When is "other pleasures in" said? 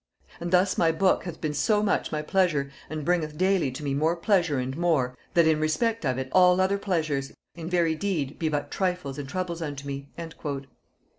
6.59-7.69